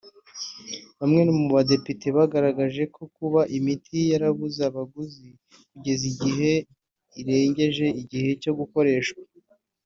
Bamwe 0.99 1.21
mu 1.39 1.45
Badepite 1.55 2.07
bagaragaje 2.17 2.83
ko 2.95 3.03
kuba 3.15 3.41
imiti 3.57 3.97
yarabuze 4.11 4.59
abaguzi 4.69 5.27
kugeza 5.71 6.03
igihe 6.13 6.51
irengeje 7.21 7.85
igihe 8.01 8.29
cyo 8.41 8.53
gukoreshwa 8.59 9.21